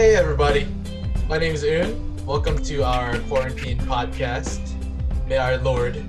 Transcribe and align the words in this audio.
Hey, 0.00 0.16
everybody. 0.16 0.66
My 1.28 1.36
name 1.36 1.54
is 1.54 1.62
Un. 1.62 2.24
Welcome 2.24 2.56
to 2.62 2.82
our 2.82 3.18
quarantine 3.28 3.76
podcast. 3.80 4.62
May 5.28 5.36
our 5.36 5.58
Lord 5.58 6.02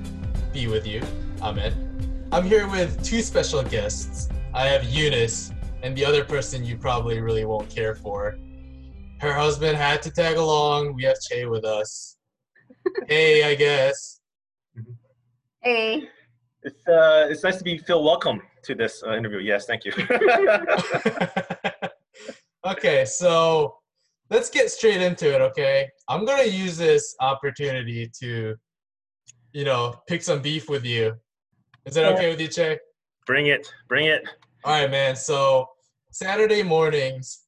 be 0.50 0.66
with 0.66 0.86
you. 0.86 1.02
Amen. 1.42 2.26
I'm 2.32 2.44
here 2.44 2.66
with 2.68 3.04
two 3.04 3.20
special 3.20 3.62
guests. 3.62 4.30
I 4.54 4.66
have 4.68 4.84
Eunice 4.84 5.52
and 5.82 5.94
the 5.94 6.06
other 6.06 6.24
person 6.24 6.64
you 6.64 6.78
probably 6.78 7.20
really 7.20 7.44
won't 7.44 7.68
care 7.68 7.94
for. 7.94 8.38
Her 9.20 9.34
husband 9.34 9.76
had 9.76 10.00
to 10.04 10.10
tag 10.10 10.38
along. 10.38 10.94
We 10.94 11.02
have 11.02 11.20
Che 11.20 11.44
with 11.44 11.66
us. 11.66 12.16
hey, 13.08 13.44
I 13.44 13.54
guess. 13.54 14.20
Hey. 15.60 16.08
It's 16.62 16.88
uh, 16.88 17.26
it's 17.28 17.42
nice 17.42 17.58
to 17.58 17.62
be 17.62 17.76
feel 17.76 18.02
welcome 18.02 18.40
to 18.62 18.74
this 18.74 19.02
uh, 19.06 19.14
interview. 19.14 19.40
Yes, 19.40 19.66
thank 19.66 19.84
you. 19.84 19.92
okay, 22.66 23.04
so 23.04 23.80
let's 24.32 24.48
get 24.48 24.70
straight 24.70 25.02
into 25.02 25.32
it. 25.34 25.40
Okay, 25.40 25.88
I'm 26.08 26.24
gonna 26.24 26.44
use 26.44 26.76
this 26.76 27.14
opportunity 27.20 28.10
to, 28.20 28.56
you 29.52 29.64
know, 29.64 29.94
pick 30.08 30.22
some 30.22 30.40
beef 30.40 30.68
with 30.68 30.84
you. 30.84 31.14
Is 31.84 31.94
that 31.94 32.10
okay 32.14 32.30
with 32.30 32.40
you, 32.40 32.48
Che? 32.48 32.78
bring 33.26 33.46
it, 33.46 33.72
bring 33.88 34.06
it. 34.06 34.28
All 34.64 34.72
right, 34.72 34.90
man. 34.90 35.14
So 35.14 35.66
Saturday 36.10 36.62
mornings, 36.62 37.42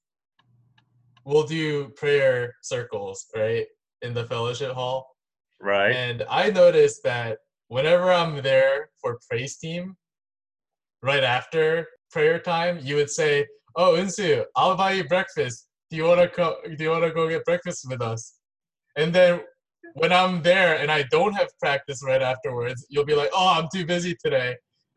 we'll 1.25 1.47
do 1.47 1.89
prayer 1.97 2.55
circles, 2.63 3.27
right, 3.35 3.67
in 4.03 4.15
the 4.15 4.27
fellowship 4.27 4.73
hall. 4.73 5.09
Right. 5.61 5.91
And 5.93 6.25
I 6.29 6.51
noticed 6.51 7.03
that 7.05 7.39
whenever 7.69 8.13
I'm 8.13 8.43
there 8.43 8.91
for 9.01 9.19
praise 9.29 9.57
team, 9.57 9.97
right 11.03 11.25
after 11.25 11.89
prayer 12.11 12.39
time, 12.39 12.79
you 12.83 12.97
would 12.97 13.11
say, 13.11 13.47
"Oh, 13.75 13.95
Unsu, 13.95 14.45
I'll 14.55 14.77
buy 14.77 14.93
you 14.93 15.05
breakfast. 15.05 15.67
Do 15.95 15.99
you 15.99 16.07
wanna 16.07 16.27
go? 16.27 16.57
Do 16.77 16.83
you 16.83 16.91
wanna 16.91 17.13
go 17.13 17.29
get 17.29 17.45
breakfast 17.45 17.87
with 17.89 18.03
us?" 18.03 18.35
And 18.97 19.15
then 19.15 19.43
when 19.93 20.13
I'm 20.13 20.43
there 20.43 20.77
and 20.81 20.91
I 20.91 21.05
don't 21.05 21.35
have 21.35 21.49
practice 21.61 22.03
right 22.05 22.21
afterwards, 22.21 22.85
you'll 22.91 23.05
be 23.05 23.15
like, 23.15 23.31
"Oh, 23.33 23.55
I'm 23.57 23.69
too 23.73 23.87
busy 23.87 24.17
today," 24.25 24.57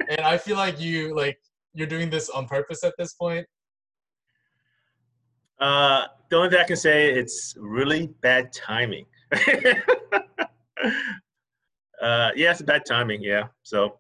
and 0.10 0.22
I 0.22 0.40
feel 0.40 0.58
like 0.58 0.80
you 0.80 1.16
like 1.16 1.38
you're 1.76 1.86
doing 1.86 2.10
this 2.10 2.32
on 2.32 2.48
purpose 2.48 2.84
at 2.84 2.96
this 2.98 3.14
point. 3.14 3.46
Uh, 5.60 6.08
the 6.32 6.38
only 6.38 6.50
thing 6.50 6.60
I 6.62 6.64
can 6.64 6.76
say, 6.76 7.14
it's 7.14 7.54
really 7.60 8.08
bad 8.22 8.52
timing. 8.52 9.06
uh, 12.02 12.32
yeah, 12.36 12.52
it's 12.54 12.64
bad 12.64 12.86
timing. 12.88 13.22
Yeah. 13.22 13.44
So, 13.62 14.00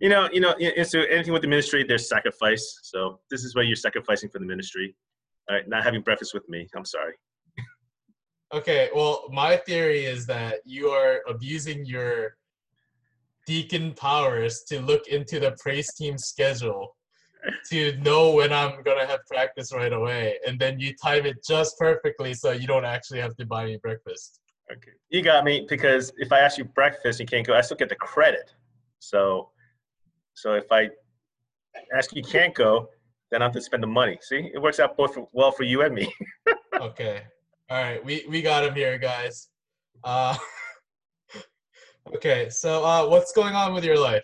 you 0.00 0.08
know, 0.08 0.28
you 0.32 0.40
know, 0.40 0.54
so 0.84 1.00
anything 1.00 1.32
with 1.32 1.42
the 1.42 1.48
ministry, 1.48 1.82
there's 1.82 2.08
sacrifice. 2.08 2.78
So 2.84 3.18
this 3.28 3.42
is 3.42 3.56
where 3.56 3.64
you're 3.64 3.74
sacrificing 3.74 4.28
for 4.30 4.38
the 4.38 4.46
ministry. 4.46 4.94
All 5.48 5.56
right, 5.56 5.68
not 5.68 5.84
having 5.84 6.02
breakfast 6.02 6.34
with 6.34 6.48
me. 6.48 6.68
I'm 6.74 6.84
sorry. 6.84 7.14
Okay, 8.52 8.88
well, 8.94 9.24
my 9.30 9.56
theory 9.56 10.06
is 10.06 10.26
that 10.26 10.60
you 10.64 10.88
are 10.88 11.20
abusing 11.28 11.84
your 11.84 12.36
deacon 13.46 13.92
powers 13.92 14.62
to 14.68 14.80
look 14.80 15.08
into 15.08 15.38
the 15.38 15.56
praise 15.60 15.92
team 15.94 16.16
schedule 16.16 16.96
to 17.70 17.96
know 17.98 18.32
when 18.32 18.52
I'm 18.52 18.82
gonna 18.82 19.06
have 19.06 19.20
practice 19.26 19.72
right 19.72 19.92
away, 19.92 20.38
and 20.46 20.58
then 20.58 20.80
you 20.80 20.94
time 20.96 21.26
it 21.26 21.44
just 21.46 21.78
perfectly 21.78 22.34
so 22.34 22.52
you 22.52 22.66
don't 22.66 22.84
actually 22.84 23.20
have 23.20 23.36
to 23.36 23.46
buy 23.46 23.66
me 23.66 23.78
breakfast. 23.82 24.40
Okay. 24.70 24.92
You 25.08 25.22
got 25.22 25.44
me 25.44 25.66
because 25.68 26.12
if 26.18 26.32
I 26.32 26.40
ask 26.40 26.58
you 26.58 26.64
breakfast, 26.64 27.20
you 27.20 27.26
can't 27.26 27.46
go. 27.46 27.54
I 27.54 27.62
still 27.62 27.76
get 27.76 27.88
the 27.88 27.96
credit. 27.96 28.52
So, 28.98 29.50
so 30.34 30.54
if 30.54 30.70
I 30.70 30.90
ask 31.94 32.14
you 32.14 32.22
can't 32.22 32.54
go, 32.54 32.88
then 33.30 33.42
I 33.42 33.46
have 33.46 33.54
to 33.54 33.60
spend 33.60 33.82
the 33.82 33.88
money. 33.88 34.18
See, 34.22 34.50
it 34.52 34.60
works 34.60 34.80
out 34.80 34.96
both 34.96 35.14
for, 35.14 35.28
well 35.32 35.50
for 35.52 35.64
you 35.64 35.82
and 35.82 35.94
me. 35.94 36.12
Okay, 36.80 37.22
all 37.70 37.82
right, 37.82 38.04
we 38.04 38.24
we 38.28 38.40
got 38.40 38.62
him 38.62 38.72
here, 38.72 38.98
guys. 38.98 39.48
Uh, 40.04 40.36
okay, 42.14 42.48
so 42.50 42.84
uh, 42.84 43.04
what's 43.08 43.32
going 43.32 43.54
on 43.54 43.74
with 43.74 43.84
your 43.84 43.98
life? 43.98 44.22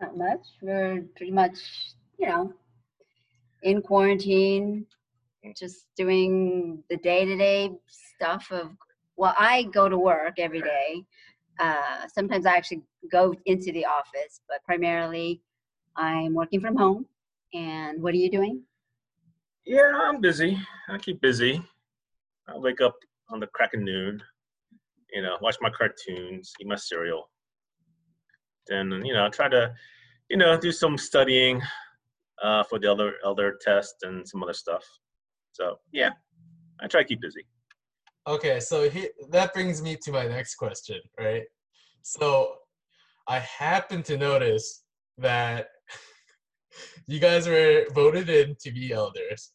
Not 0.00 0.18
much. 0.18 0.40
We're 0.60 1.06
pretty 1.16 1.32
much, 1.32 1.58
you 2.18 2.26
know, 2.26 2.52
in 3.62 3.80
quarantine, 3.80 4.84
just 5.56 5.86
doing 5.96 6.82
the 6.90 6.98
day 6.98 7.24
to 7.24 7.36
day 7.36 7.70
stuff 7.88 8.48
of, 8.50 8.70
well, 9.16 9.34
I 9.38 9.64
go 9.64 9.88
to 9.88 9.98
work 9.98 10.34
every 10.38 10.60
day. 10.60 11.04
Uh, 11.58 12.06
sometimes 12.12 12.44
I 12.44 12.54
actually 12.56 12.82
go 13.10 13.34
into 13.46 13.72
the 13.72 13.86
office, 13.86 14.40
but 14.48 14.62
primarily 14.64 15.40
I'm 15.96 16.34
working 16.34 16.60
from 16.60 16.76
home. 16.76 17.06
And 17.54 18.02
what 18.02 18.12
are 18.14 18.18
you 18.18 18.30
doing? 18.30 18.62
yeah, 19.66 19.92
I'm 19.94 20.20
busy. 20.20 20.58
I 20.88 20.96
keep 20.96 21.20
busy. 21.20 21.60
I 22.48 22.56
wake 22.56 22.80
up 22.80 22.94
on 23.28 23.40
the 23.40 23.48
crack 23.48 23.74
of 23.74 23.80
noon. 23.80 24.22
You 25.12 25.22
know, 25.22 25.36
watch 25.40 25.56
my 25.60 25.70
cartoons, 25.70 26.52
eat 26.60 26.68
my 26.68 26.76
cereal. 26.76 27.28
Then 28.68 29.02
you 29.04 29.12
know, 29.12 29.26
I 29.26 29.28
try 29.28 29.48
to, 29.48 29.74
you 30.30 30.36
know, 30.36 30.58
do 30.58 30.70
some 30.70 30.96
studying 30.96 31.60
uh, 32.42 32.62
for 32.64 32.78
the 32.78 32.90
other 32.90 33.14
elder 33.24 33.58
test 33.60 33.96
and 34.02 34.26
some 34.26 34.42
other 34.42 34.52
stuff. 34.52 34.84
So 35.52 35.76
yeah, 35.92 36.10
I 36.80 36.86
try 36.86 37.02
to 37.02 37.08
keep 37.08 37.20
busy. 37.20 37.44
Okay, 38.28 38.58
so 38.60 38.88
he, 38.88 39.08
that 39.30 39.54
brings 39.54 39.82
me 39.82 39.96
to 40.02 40.12
my 40.12 40.26
next 40.26 40.56
question, 40.56 41.00
right? 41.18 41.44
So 42.02 42.54
I 43.28 43.38
happen 43.38 44.02
to 44.04 44.16
notice 44.16 44.82
that 45.18 45.68
you 47.06 47.18
guys 47.18 47.48
were 47.48 47.86
voted 47.94 48.28
in 48.28 48.56
to 48.60 48.70
be 48.70 48.92
elders. 48.92 49.52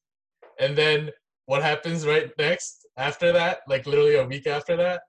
And 0.60 0.78
then 0.78 1.12
what 1.46 1.62
happens 1.62 2.06
right 2.06 2.32
next 2.38 2.88
after 2.98 3.32
that, 3.32 3.60
like 3.68 3.86
literally 3.86 4.16
a 4.16 4.26
week 4.26 4.48
after 4.48 4.76
that? 4.78 5.02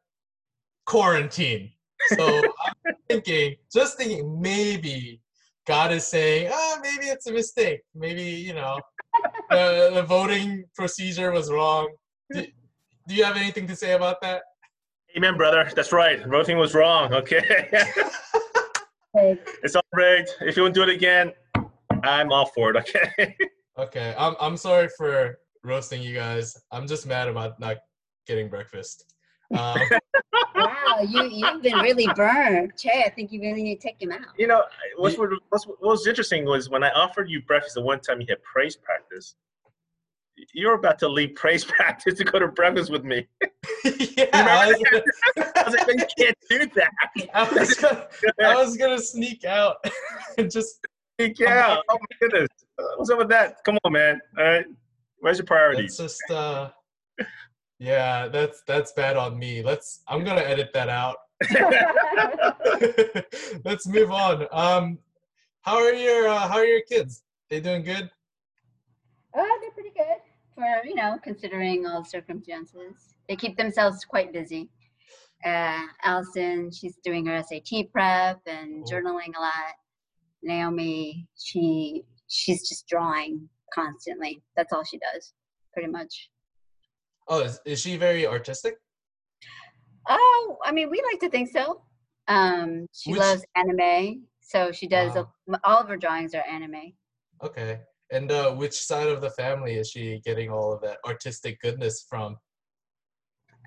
Quarantine. 0.86 1.72
So 2.16 2.42
I'm 2.86 2.94
thinking, 3.08 3.56
just 3.72 3.96
thinking, 3.96 4.40
maybe 4.40 5.20
God 5.66 5.92
is 5.92 6.06
saying, 6.06 6.50
oh, 6.52 6.78
maybe 6.82 7.06
it's 7.06 7.26
a 7.26 7.32
mistake. 7.32 7.82
Maybe, 7.94 8.22
you 8.22 8.54
know, 8.54 8.80
the, 9.50 9.90
the 9.94 10.02
voting 10.02 10.64
procedure 10.74 11.30
was 11.30 11.50
wrong. 11.50 11.90
Do, 12.32 12.44
do 13.06 13.14
you 13.14 13.24
have 13.24 13.36
anything 13.36 13.66
to 13.68 13.76
say 13.76 13.92
about 13.92 14.20
that? 14.22 14.42
Amen, 15.16 15.36
brother. 15.36 15.70
That's 15.76 15.92
right. 15.92 16.24
Voting 16.26 16.56
was 16.56 16.74
wrong. 16.74 17.12
Okay, 17.12 17.68
it's 19.62 19.76
all 19.76 19.82
rigged. 19.92 20.30
If 20.40 20.56
you 20.56 20.62
want 20.62 20.74
to 20.74 20.84
do 20.84 20.90
it 20.90 20.94
again, 20.94 21.32
I'm 22.02 22.32
all 22.32 22.46
for 22.46 22.70
it. 22.70 22.76
Okay. 22.76 23.36
Okay, 23.78 24.14
I'm 24.18 24.36
I'm 24.38 24.58
sorry 24.58 24.88
for 24.98 25.38
roasting 25.64 26.02
you 26.02 26.14
guys. 26.14 26.54
I'm 26.72 26.86
just 26.86 27.06
mad 27.06 27.26
about 27.26 27.58
not 27.58 27.78
getting 28.26 28.50
breakfast. 28.50 29.14
Um, 29.56 29.80
Wow, 30.54 31.00
you, 31.08 31.24
you've 31.24 31.62
been 31.62 31.78
really 31.78 32.06
burned. 32.14 32.72
Che, 32.76 33.04
I 33.06 33.10
think 33.10 33.32
you 33.32 33.40
really 33.40 33.62
need 33.62 33.80
to 33.80 33.88
take 33.88 34.00
him 34.00 34.12
out. 34.12 34.34
You 34.38 34.46
know, 34.46 34.64
what's, 34.96 35.18
what, 35.18 35.30
what's, 35.48 35.66
what 35.66 35.80
was 35.80 36.06
interesting 36.06 36.44
was 36.44 36.68
when 36.68 36.84
I 36.84 36.90
offered 36.90 37.30
you 37.30 37.42
breakfast 37.42 37.74
the 37.74 37.82
one 37.82 38.00
time 38.00 38.20
you 38.20 38.26
had 38.28 38.42
praise 38.42 38.76
practice, 38.76 39.34
you're 40.52 40.74
about 40.74 40.98
to 41.00 41.08
leave 41.08 41.34
praise 41.34 41.64
practice 41.64 42.14
to 42.14 42.24
go 42.24 42.38
to 42.38 42.48
breakfast 42.48 42.90
with 42.90 43.04
me. 43.04 43.26
yeah, 43.84 44.26
I 44.32 44.66
was, 44.68 44.82
gonna, 44.82 45.52
I 45.56 45.62
was 45.64 45.74
like, 45.74 45.88
you 45.88 46.06
can't 46.18 46.38
do 46.48 46.66
that. 46.74 46.90
I 47.34 47.58
was 47.58 47.74
gonna, 47.74 48.06
I 48.42 48.54
was 48.54 48.76
gonna 48.76 49.00
sneak 49.00 49.44
out 49.44 49.76
and 50.38 50.50
just. 50.50 50.86
Yeah. 51.38 51.76
Oh 51.88 51.98
my 52.00 52.06
goodness. 52.20 52.48
Uh, 52.78 52.82
What's 52.96 53.10
up 53.10 53.18
with 53.18 53.28
that? 53.28 53.62
Come 53.64 53.78
on, 53.84 53.92
man. 53.92 54.20
All 54.38 54.44
right. 54.44 54.66
Where's 55.18 55.38
your 55.38 55.44
That's 55.44 55.48
priorities? 55.48 55.96
just. 55.98 56.22
uh 56.30 56.70
Yeah, 57.78 58.28
that's 58.28 58.62
that's 58.66 58.92
bad 58.92 59.16
on 59.16 59.38
me. 59.38 59.62
Let's. 59.62 60.02
I'm 60.08 60.24
gonna 60.24 60.40
edit 60.42 60.70
that 60.74 60.88
out. 60.88 61.16
Let's 63.64 63.86
move 63.86 64.10
on. 64.10 64.46
Um, 64.52 64.98
how 65.62 65.76
are 65.76 65.92
your 65.92 66.28
uh, 66.28 66.48
How 66.48 66.58
are 66.58 66.64
your 66.64 66.82
kids? 66.82 67.22
They 67.50 67.60
doing 67.60 67.82
good? 67.82 68.10
Oh, 69.34 69.58
they're 69.60 69.70
pretty 69.72 69.92
good 69.96 70.18
for 70.54 70.64
you 70.86 70.94
know 70.94 71.18
considering 71.22 71.86
all 71.86 72.04
circumstances. 72.04 73.14
They 73.28 73.36
keep 73.36 73.56
themselves 73.56 74.04
quite 74.04 74.32
busy. 74.32 74.68
Uh, 75.44 75.80
Allison, 76.04 76.70
she's 76.70 76.96
doing 77.02 77.26
her 77.26 77.42
SAT 77.42 77.90
prep 77.92 78.40
and 78.46 78.84
Cool. 78.84 79.00
journaling 79.00 79.36
a 79.36 79.40
lot. 79.40 79.74
Naomi, 80.42 81.26
she 81.38 82.04
she's 82.28 82.68
just 82.68 82.86
drawing 82.88 83.48
constantly. 83.74 84.42
That's 84.56 84.72
all 84.72 84.84
she 84.84 84.98
does, 84.98 85.32
pretty 85.72 85.88
much. 85.90 86.30
Oh, 87.28 87.40
is, 87.40 87.60
is 87.64 87.80
she 87.80 87.96
very 87.96 88.26
artistic? 88.26 88.76
Oh, 90.08 90.58
I 90.64 90.72
mean, 90.72 90.90
we 90.90 91.02
like 91.10 91.20
to 91.20 91.30
think 91.30 91.50
so. 91.50 91.82
Um, 92.28 92.86
she 92.92 93.12
Which- 93.12 93.20
loves 93.20 93.44
anime, 93.56 94.24
so 94.40 94.72
she 94.72 94.88
does. 94.88 95.16
A, 95.16 95.26
all 95.64 95.78
of 95.80 95.88
her 95.88 95.96
drawings 95.96 96.34
are 96.34 96.44
anime. 96.48 96.92
Okay. 97.42 97.80
And 98.10 98.30
uh, 98.30 98.52
which 98.52 98.74
side 98.74 99.08
of 99.08 99.20
the 99.20 99.30
family 99.30 99.76
is 99.76 99.88
she 99.90 100.20
getting 100.24 100.50
all 100.50 100.72
of 100.72 100.82
that 100.82 100.98
artistic 101.06 101.60
goodness 101.60 102.04
from? 102.08 102.36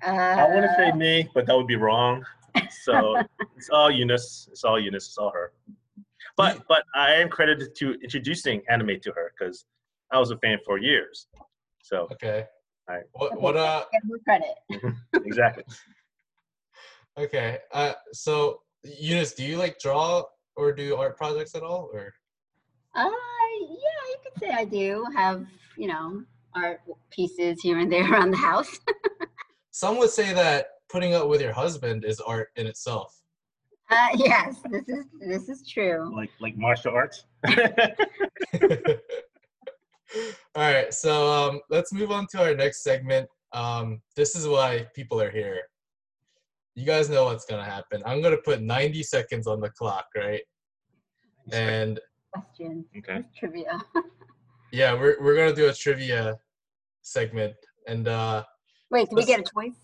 Uh, 0.06 0.10
I 0.10 0.48
want 0.54 0.62
to 0.62 0.74
say 0.76 0.92
me, 0.92 1.28
but 1.34 1.46
that 1.46 1.56
would 1.56 1.66
be 1.66 1.76
wrong. 1.76 2.24
So 2.84 3.16
it's 3.56 3.68
all 3.70 3.90
Eunice. 3.90 4.48
It's 4.52 4.62
all 4.62 4.78
Eunice. 4.78 5.06
It's 5.08 5.18
all 5.18 5.30
her. 5.32 5.52
But 6.36 6.62
but 6.68 6.82
I 6.94 7.14
am 7.14 7.28
credited 7.28 7.74
to 7.76 7.94
introducing 8.02 8.62
anime 8.68 9.00
to 9.02 9.12
her 9.12 9.32
because 9.38 9.64
I 10.12 10.18
was 10.18 10.30
a 10.30 10.38
fan 10.38 10.58
for 10.64 10.78
years. 10.78 11.28
So 11.82 12.08
Okay. 12.12 12.44
Alright. 12.88 13.04
What 13.12 13.32
Okay, 13.32 13.40
what 13.40 13.56
uh 13.56 13.84
credit. 14.24 14.54
exactly. 15.24 15.64
okay. 17.18 17.58
Uh 17.72 17.92
so 18.12 18.60
Eunice, 18.84 19.32
do 19.32 19.44
you 19.44 19.56
like 19.56 19.78
draw 19.80 20.22
or 20.56 20.72
do 20.72 20.96
art 20.96 21.16
projects 21.16 21.54
at 21.54 21.62
all? 21.62 21.90
Or 21.92 22.12
Uh, 22.94 23.10
yeah, 23.60 24.02
you 24.10 24.16
could 24.24 24.40
say 24.40 24.50
I 24.50 24.64
do 24.64 25.04
have, 25.14 25.46
you 25.76 25.88
know, 25.88 26.22
art 26.54 26.80
pieces 27.10 27.60
here 27.62 27.78
and 27.78 27.90
there 27.90 28.10
around 28.12 28.30
the 28.30 28.36
house. 28.36 28.78
some 29.70 29.98
would 29.98 30.10
say 30.10 30.32
that 30.32 30.66
putting 30.88 31.14
up 31.14 31.28
with 31.28 31.40
your 31.40 31.52
husband 31.52 32.04
is 32.04 32.20
art 32.20 32.48
in 32.56 32.66
itself. 32.66 33.20
Uh, 33.90 34.08
yes, 34.16 34.60
this 34.70 34.88
is 34.88 35.04
this 35.20 35.48
is 35.48 35.68
true. 35.68 36.12
Like 36.14 36.30
like 36.40 36.56
martial 36.56 36.92
arts. 36.92 37.24
All 40.54 40.62
right, 40.62 40.94
so 40.94 41.28
um, 41.28 41.60
let's 41.68 41.92
move 41.92 42.10
on 42.10 42.26
to 42.28 42.40
our 42.42 42.54
next 42.54 42.82
segment. 42.82 43.28
Um, 43.52 44.00
this 44.14 44.34
is 44.34 44.48
why 44.48 44.86
people 44.94 45.20
are 45.20 45.30
here. 45.30 45.60
You 46.74 46.86
guys 46.86 47.08
know 47.10 47.24
what's 47.24 47.44
gonna 47.44 47.64
happen. 47.64 48.02
I'm 48.06 48.22
gonna 48.22 48.36
put 48.38 48.62
90 48.62 49.02
seconds 49.02 49.46
on 49.46 49.60
the 49.60 49.70
clock, 49.70 50.06
right? 50.16 50.42
And 51.52 52.00
Questions, 52.32 52.86
okay. 52.98 53.22
trivia. 53.38 53.80
yeah, 54.72 54.94
we're 54.94 55.16
we're 55.22 55.36
gonna 55.36 55.54
do 55.54 55.68
a 55.68 55.72
trivia 55.72 56.36
segment. 57.02 57.54
And 57.86 58.08
uh, 58.08 58.44
Wait, 58.90 59.08
do 59.08 59.16
we 59.16 59.24
get 59.24 59.40
a 59.40 59.44
choice? 59.44 59.78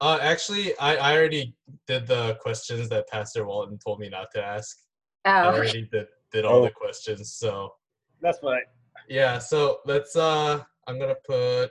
Uh, 0.00 0.18
actually, 0.22 0.76
I, 0.78 0.96
I 0.96 1.16
already 1.16 1.54
did 1.86 2.06
the 2.06 2.36
questions 2.40 2.88
that 2.90 3.08
Pastor 3.08 3.44
Walton 3.46 3.78
told 3.78 3.98
me 4.00 4.08
not 4.08 4.28
to 4.34 4.42
ask. 4.44 4.76
I 5.24 5.42
Oh, 5.42 5.48
already 5.48 5.88
did 5.92 6.06
did 6.32 6.44
all 6.44 6.60
Oh. 6.60 6.64
the 6.64 6.70
questions, 6.70 7.34
so 7.34 7.74
That's 8.20 8.38
fine. 8.38 8.60
Yeah, 9.08 9.38
so 9.38 9.78
let's 9.86 10.14
uh 10.16 10.62
I'm 10.86 10.98
gonna 10.98 11.16
put 11.26 11.70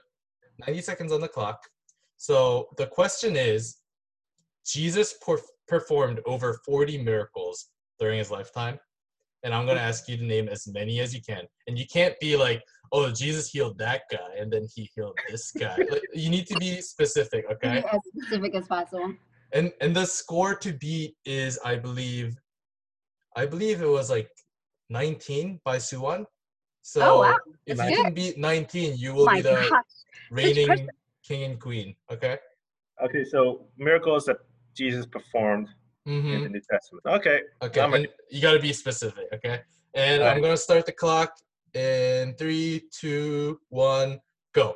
90 0.66 0.82
seconds 0.82 1.12
on 1.12 1.22
the 1.22 1.28
clock. 1.28 1.60
So 2.18 2.68
the 2.78 2.88
question 2.88 3.36
is 3.36 3.78
Jesus 4.66 5.14
per- 5.26 5.42
performed 5.68 6.20
over 6.26 6.60
40 6.66 6.98
miracles 7.04 7.68
during 8.00 8.18
his 8.20 8.32
lifetime. 8.32 8.80
And 9.44 9.54
I'm 9.54 9.66
gonna 9.68 9.80
ask 9.80 10.10
you 10.10 10.18
to 10.18 10.24
name 10.24 10.50
as 10.50 10.68
many 10.68 11.00
as 11.00 11.14
you 11.14 11.22
can. 11.22 11.44
And 11.68 11.78
you 11.78 11.86
can't 11.88 12.20
be 12.20 12.36
like, 12.36 12.62
oh, 12.92 13.12
Jesus 13.12 13.50
healed 13.50 13.78
that 13.80 14.04
guy 14.12 14.36
and 14.40 14.52
then 14.52 14.68
he 14.74 14.90
healed 14.96 15.18
this 15.28 15.52
guy. 15.52 15.78
like, 15.90 16.02
you 16.14 16.30
need 16.30 16.48
to 16.48 16.58
be 16.58 16.82
specific, 16.82 17.46
okay? 17.52 17.84
as 17.92 18.00
specific 18.06 18.56
as 18.56 18.68
possible. 18.68 19.14
And 19.54 19.72
and 19.82 19.96
the 19.96 20.06
score 20.06 20.56
to 20.56 20.74
beat 20.74 21.16
is 21.26 21.58
I 21.64 21.76
believe 21.78 22.36
I 23.36 23.46
believe 23.46 23.82
it 23.82 23.90
was 23.90 24.10
like 24.10 24.30
19 24.90 25.62
by 25.64 25.78
Suwon. 25.78 26.26
So 26.82 27.02
Oh, 27.04 27.22
wow. 27.22 27.36
if 27.66 27.78
That's 27.78 27.92
you 27.92 28.04
can 28.04 28.14
beat 28.14 28.38
19, 28.38 28.98
you 28.98 29.12
Oh 29.12 29.16
will 29.16 29.26
my 29.26 29.36
be 29.38 29.42
the 29.42 29.56
gosh. 29.70 29.82
reigning 30.32 30.90
king 31.24 31.44
and 31.44 31.60
queen. 31.60 31.96
Okay. 32.12 32.38
Okay, 33.04 33.24
so 33.24 33.68
miracles 33.78 34.26
that 34.26 34.38
Jesus 34.76 35.06
performed 35.06 35.68
in 36.06 36.14
Mm-hmm. 36.14 36.44
the 36.44 36.50
New 36.50 36.62
Testament. 36.72 37.06
Okay. 37.06 37.42
Okay. 37.62 37.80
And 37.82 38.08
you 38.32 38.42
got 38.42 38.54
to 38.54 38.60
be 38.60 38.74
specific. 38.74 39.26
Okay. 39.34 39.60
And 39.94 40.24
I'm 40.24 40.42
gonna 40.42 40.58
start 40.58 40.86
the 40.86 40.92
clock 40.92 41.34
in 41.78 42.34
three, 42.36 42.84
two, 42.92 43.60
one, 43.70 44.20
go. 44.54 44.76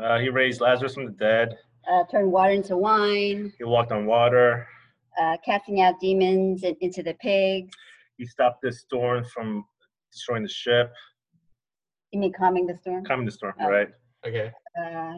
Uh, 0.00 0.18
he 0.18 0.28
raised 0.28 0.60
Lazarus 0.60 0.94
from 0.94 1.06
the 1.06 1.12
dead. 1.12 1.56
Uh, 1.90 2.04
turn 2.10 2.30
water 2.30 2.52
into 2.52 2.76
wine, 2.76 3.52
He 3.58 3.64
walked 3.64 3.90
on 3.92 4.06
water. 4.06 4.66
uh, 5.20 5.36
casting 5.44 5.80
out 5.82 5.98
demons 6.00 6.62
and 6.62 6.76
into 6.80 7.02
the 7.02 7.12
pigs. 7.14 7.70
He 8.16 8.24
stopped 8.26 8.62
the 8.62 8.72
storm 8.72 9.24
from 9.24 9.64
destroying 10.12 10.44
the 10.44 10.48
ship. 10.48 10.90
You 12.12 12.20
mean 12.20 12.32
calming 12.32 12.66
the 12.66 12.76
storm? 12.78 13.04
Calming 13.04 13.26
the 13.26 13.32
storm, 13.32 13.54
Oh. 13.60 13.68
right? 13.68 13.88
Okay. 14.26 14.50
Uh, 14.80 15.14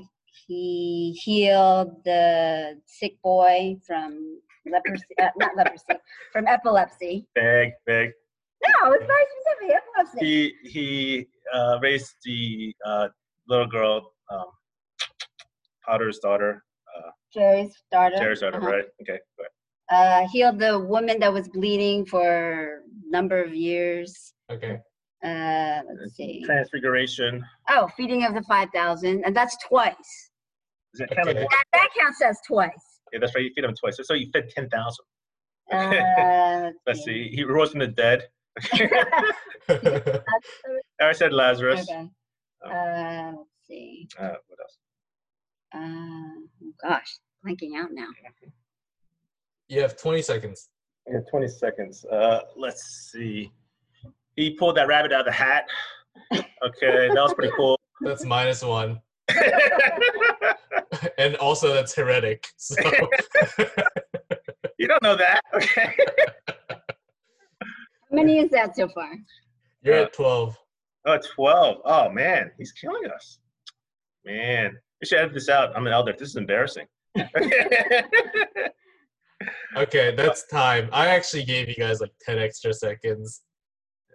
he 0.46 1.12
healed 1.22 2.02
the 2.04 2.80
sick 2.86 3.20
boy 3.22 3.76
from 3.86 4.40
leprosy, 4.66 5.04
uh, 5.22 5.28
not 5.36 5.54
leprosy, 5.56 5.84
from 6.32 6.46
epilepsy. 6.48 7.26
Big, 7.36 7.72
big. 7.86 8.10
No, 8.62 8.92
it's 8.92 9.04
very 9.06 9.24
specific. 9.32 9.76
Epilepsy. 9.76 10.54
He 10.62 10.68
he 10.70 11.26
uh, 11.52 11.78
raised 11.82 12.14
the 12.24 12.74
uh, 12.86 13.08
little 13.48 13.66
girl, 13.66 14.12
um, 14.30 14.46
Potter's 15.86 16.18
daughter, 16.18 16.62
Jerry's 17.32 17.74
daughter. 17.92 18.16
Jared's 18.16 18.40
daughter, 18.40 18.58
Uh-huh. 18.58 18.66
right? 18.70 18.84
Okay, 19.02 19.18
good. 19.38 19.46
Uh, 19.90 20.26
healed 20.32 20.58
the 20.58 20.78
woman 20.78 21.18
that 21.20 21.32
was 21.32 21.48
bleeding 21.48 22.06
for 22.06 22.82
a 22.84 23.10
number 23.10 23.42
of 23.42 23.54
years. 23.54 24.32
Okay. 24.50 24.78
Uh, 25.22 25.80
let's 26.00 26.14
see. 26.16 26.42
Transfiguration. 26.44 27.44
Oh, 27.68 27.88
feeding 27.96 28.24
of 28.24 28.34
the 28.34 28.42
5,000. 28.42 29.24
And 29.24 29.34
that's 29.36 29.56
twice. 29.66 30.30
Is 30.94 31.00
it 31.00 31.10
kind 31.14 31.28
Okay. 31.28 31.40
like 31.40 31.50
That, 31.50 31.64
that 31.72 31.88
counts 31.98 32.22
as 32.22 32.38
twice. 32.46 32.70
yeah, 33.12 33.18
that's 33.20 33.34
right. 33.34 33.44
You 33.44 33.50
feed 33.54 33.64
them 33.64 33.74
twice. 33.78 33.98
So 34.02 34.14
you 34.14 34.30
fed 34.32 34.48
ten 34.50 34.68
thousand. 34.70 35.04
Uh, 35.72 36.70
Let's 36.86 37.04
see. 37.04 37.28
He 37.28 37.42
rose 37.44 37.70
from 37.70 37.80
the 37.80 37.86
dead. 37.88 38.28
That's- 39.68 40.20
I 41.00 41.12
said 41.12 41.32
Lazarus. 41.32 41.82
okay. 41.90 42.08
Oh. 42.64 42.70
Uh, 42.70 43.32
let's 43.36 43.50
see. 43.66 44.08
Uh, 44.18 44.34
what 44.46 44.58
else? 44.60 44.78
Uh, 45.74 45.78
oh 45.80 46.72
gosh, 46.82 47.18
blanking 47.46 47.76
out 47.76 47.90
now. 47.92 48.06
you 49.68 49.80
have 49.80 49.96
20 49.96 50.22
seconds. 50.22 50.68
Yeah, 51.10 51.18
20 51.30 51.48
seconds. 51.48 52.04
Uh, 52.06 52.40
let's 52.56 53.10
see. 53.12 53.50
He 54.36 54.52
pulled 54.52 54.76
that 54.76 54.86
rabbit 54.88 55.12
out 55.12 55.20
of 55.20 55.26
the 55.26 55.32
hat. 55.32 55.66
Okay, 56.64 57.08
that 57.08 57.14
was 57.16 57.34
pretty 57.34 57.52
cool. 57.56 57.78
That's 58.00 58.24
minus 58.24 58.62
one. 58.64 58.98
and 61.18 61.36
also 61.36 61.74
that's 61.74 61.94
heretic. 61.94 62.46
So 62.56 62.74
you 64.78 64.88
don't 64.88 65.02
know 65.02 65.14
that. 65.16 65.42
Okay. 65.54 65.94
How 68.14 68.22
many 68.22 68.38
is 68.38 68.50
that 68.50 68.76
so 68.76 68.86
far? 68.90 69.10
you're 69.82 69.96
Uh, 69.98 70.02
at 70.04 70.12
12. 70.12 70.56
Oh, 71.06 71.18
12. 71.34 71.76
Oh, 71.84 72.08
man. 72.10 72.52
He's 72.56 72.70
killing 72.70 73.10
us. 73.10 73.40
Man. 74.24 74.78
We 75.00 75.06
should 75.08 75.18
edit 75.18 75.34
this 75.34 75.48
out. 75.48 75.76
I'm 75.76 75.84
an 75.88 75.92
elder. 75.92 76.14
This 76.16 76.28
is 76.30 76.36
embarrassing. 76.36 76.86
Okay, 79.76 80.14
that's 80.16 80.46
time. 80.46 80.88
I 80.92 81.08
actually 81.08 81.44
gave 81.44 81.68
you 81.68 81.74
guys 81.74 82.00
like 82.00 82.12
10 82.24 82.38
extra 82.38 82.72
seconds. 82.72 83.42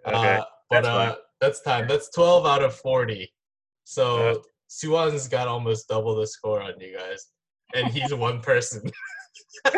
okay. 0.06 0.36
Uh, 0.38 0.44
but 0.70 0.82
that's 0.82 0.88
uh, 0.88 1.06
fine. 1.06 1.14
that's 1.40 1.60
time. 1.60 1.86
That's 1.86 2.10
12 2.14 2.46
out 2.46 2.62
of 2.62 2.74
40. 2.76 3.30
So 3.84 4.18
Yeah. 4.18 4.34
Suwon's 4.70 5.28
got 5.28 5.46
almost 5.46 5.86
double 5.88 6.16
the 6.16 6.26
score 6.26 6.62
on 6.62 6.72
you 6.80 6.96
guys. 6.98 7.26
And 7.74 7.88
he's 7.88 8.12
one 8.28 8.40
person. 8.40 8.90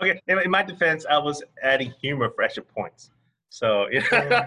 Okay. 0.00 0.20
In, 0.28 0.38
in 0.38 0.50
my 0.50 0.62
defense, 0.62 1.04
I 1.08 1.18
was 1.18 1.42
adding 1.62 1.92
humor 2.00 2.30
for 2.30 2.42
extra 2.42 2.62
points. 2.62 3.10
So, 3.50 3.86
yeah. 4.12 4.46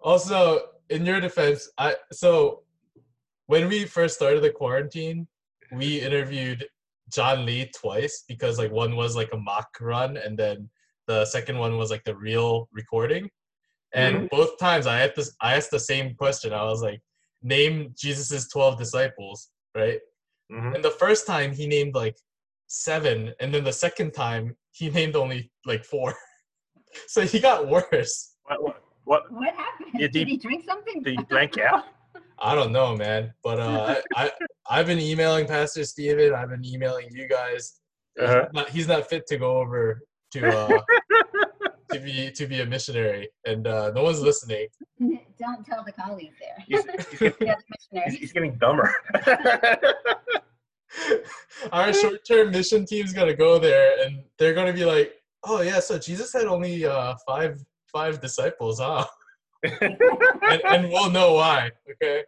also, 0.00 0.60
in 0.90 1.04
your 1.04 1.20
defense, 1.20 1.70
I 1.78 1.96
so 2.12 2.62
when 3.46 3.68
we 3.68 3.84
first 3.84 4.16
started 4.16 4.42
the 4.42 4.50
quarantine, 4.50 5.26
we 5.72 6.00
interviewed 6.00 6.66
John 7.12 7.46
Lee 7.46 7.70
twice 7.74 8.24
because 8.28 8.58
like 8.58 8.70
one 8.70 8.96
was 8.96 9.16
like 9.16 9.32
a 9.32 9.36
mock 9.36 9.68
run 9.80 10.16
and 10.16 10.38
then 10.38 10.68
the 11.06 11.24
second 11.24 11.58
one 11.58 11.78
was 11.78 11.90
like 11.90 12.04
the 12.04 12.16
real 12.16 12.68
recording. 12.72 13.30
And 13.94 14.28
both 14.28 14.58
times 14.58 14.86
I 14.86 14.98
had 14.98 15.14
this 15.16 15.34
I 15.40 15.56
asked 15.56 15.70
the 15.70 15.80
same 15.80 16.14
question. 16.14 16.52
I 16.52 16.64
was 16.64 16.82
like, 16.82 17.00
name 17.42 17.94
Jesus's 17.96 18.48
12 18.48 18.78
disciples, 18.78 19.48
right? 19.74 20.00
Mhm. 20.52 20.74
And 20.74 20.84
the 20.84 20.90
first 20.90 21.26
time 21.26 21.52
he 21.52 21.66
named 21.66 21.94
like 21.94 22.16
seven, 22.68 23.34
and 23.40 23.52
then 23.52 23.64
the 23.64 23.72
second 23.72 24.12
time 24.12 24.56
he 24.72 24.88
named 24.90 25.16
only 25.16 25.50
like 25.66 25.84
four. 25.84 26.14
so 27.08 27.22
he 27.22 27.40
got 27.40 27.68
worse. 27.68 28.34
What, 28.44 28.62
what, 28.62 28.82
what? 29.04 29.32
What 29.32 29.54
happened? 29.54 29.90
Yeah, 29.94 30.00
Did 30.06 30.12
deep- 30.12 30.28
he 30.28 30.36
drink 30.36 30.64
something? 30.64 31.02
Did 31.02 31.18
you 31.18 31.24
blank 31.26 31.58
out? 31.58 31.84
I 32.40 32.54
don't 32.54 32.72
know, 32.72 32.96
man. 32.96 33.32
But 33.42 33.58
uh, 33.58 33.96
I, 34.14 34.26
I 34.26 34.30
I've 34.70 34.86
been 34.86 35.00
emailing 35.00 35.46
Pastor 35.46 35.82
Steven. 35.84 36.34
I've 36.34 36.50
been 36.50 36.64
emailing 36.64 37.08
you 37.10 37.26
guys. 37.28 37.80
Uh-huh. 38.20 38.44
He's, 38.44 38.52
not, 38.52 38.68
he's 38.70 38.88
not 38.88 39.08
fit 39.10 39.26
to 39.28 39.38
go 39.38 39.58
over 39.58 40.02
to 40.32 40.48
uh, 40.48 40.80
to 41.92 41.98
be 42.00 42.30
to 42.32 42.46
be 42.46 42.60
a 42.60 42.66
missionary, 42.66 43.28
and 43.44 43.66
uh, 43.66 43.90
no 43.94 44.02
one's 44.02 44.20
listening. 44.20 44.66
Don't 45.38 45.64
tell 45.64 45.84
the 45.84 45.92
colleagues 45.92 46.36
there. 46.40 46.64
He's, 46.66 46.84
he's, 47.10 47.18
getting, 47.18 47.46
Yeah, 47.46 47.54
the 47.92 48.00
he's, 48.06 48.18
he's 48.18 48.32
getting 48.32 48.56
dumber. 48.58 48.92
Our 51.72 51.92
short-term 51.92 52.50
mission 52.50 52.86
team's 52.86 53.12
gonna 53.12 53.34
go 53.34 53.58
there, 53.58 54.04
and 54.04 54.22
they're 54.38 54.54
gonna 54.54 54.72
be 54.72 54.84
like, 54.84 55.12
"Oh 55.44 55.60
yeah, 55.60 55.80
so 55.80 55.98
Jesus 55.98 56.32
had 56.32 56.46
only 56.46 56.84
uh, 56.86 57.14
five 57.26 57.60
five 57.92 58.20
disciples, 58.20 58.80
huh?" 58.80 59.04
and, 59.62 60.62
and 60.64 60.88
we'll 60.88 61.10
know 61.10 61.34
why. 61.34 61.70
Okay. 61.90 62.22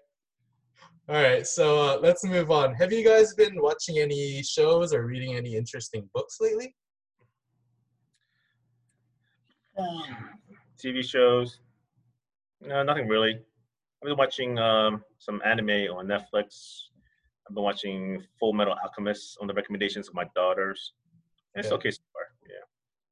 All 1.09 1.17
right, 1.17 1.45
so 1.47 1.81
uh, 1.81 1.99
let's 2.01 2.25
move 2.25 2.51
on. 2.51 2.73
Have 2.75 2.93
you 2.93 3.05
guys 3.05 3.35
been 3.35 3.61
watching 3.61 3.99
any 3.99 4.43
shows 4.43 4.95
or 4.95 5.07
reading 5.07 5.37
any 5.37 5.57
interesting 5.57 6.09
books 6.15 6.37
lately? 6.41 6.75
Um, 9.77 10.05
TV 10.79 11.05
shows. 11.05 11.59
No, 12.61 12.83
nothing 12.83 13.09
really. 13.09 13.33
I've 13.35 14.07
been 14.09 14.17
watching 14.17 14.59
um, 14.59 15.03
some 15.19 15.43
anime 15.45 15.93
on 15.93 16.07
Netflix. 16.07 16.90
I've 17.51 17.55
been 17.55 17.65
watching 17.65 18.23
Fullmetal 18.41 18.77
Alchemist 18.85 19.37
on 19.41 19.49
the 19.49 19.55
recommendations 19.55 20.07
of 20.09 20.15
my 20.15 20.25
daughters. 20.37 20.93
And 21.55 21.65
it's 21.65 21.71
Yeah. 21.71 21.79
okay 21.79 21.91
so 21.91 22.03
far. 22.13 22.27